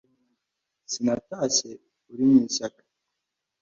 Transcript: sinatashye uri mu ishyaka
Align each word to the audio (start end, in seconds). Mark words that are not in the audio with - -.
sinatashye 0.91 1.69
uri 2.11 2.23
mu 2.29 2.37
ishyaka 2.47 2.81